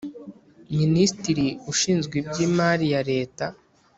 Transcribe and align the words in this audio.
Minisitiri 0.79 1.47
ushinzwe 1.71 2.13
iby’imari 2.21 2.85
ya 2.93 3.01
leta 3.11 3.45